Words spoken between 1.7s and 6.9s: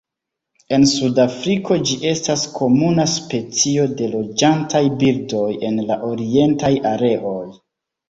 ĝi estas komuna specio de loĝantaj birdoj en la orientaj